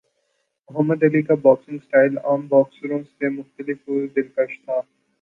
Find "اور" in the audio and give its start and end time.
3.87-4.07